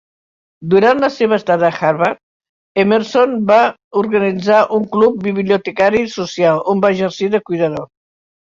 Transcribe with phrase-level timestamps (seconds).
[0.69, 2.17] Durant la seva estada a Harvard,
[2.85, 3.59] Emerson va
[4.03, 7.89] organitzar un club bibliotecari social, on va exercir de cuidador.